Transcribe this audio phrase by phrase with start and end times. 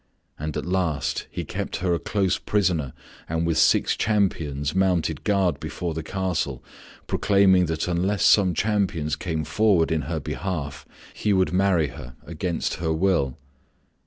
[0.39, 2.93] And at last he kept her a close prisoner
[3.29, 6.63] and with six companions mounted guard before the castle
[7.05, 12.77] proclaiming that unless some champions came forward in her behalf he would marry her against
[12.77, 13.37] her will.